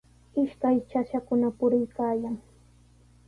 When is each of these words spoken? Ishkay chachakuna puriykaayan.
Ishkay 0.43 0.77
chachakuna 0.89 1.47
puriykaayan. 1.57 2.35